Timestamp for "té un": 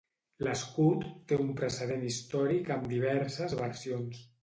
1.33-1.53